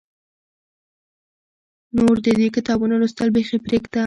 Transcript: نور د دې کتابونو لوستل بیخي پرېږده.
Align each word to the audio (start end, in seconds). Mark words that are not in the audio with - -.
نور 1.97 2.15
د 2.25 2.27
دې 2.39 2.47
کتابونو 2.55 2.93
لوستل 3.01 3.27
بیخي 3.35 3.57
پرېږده. 3.65 3.99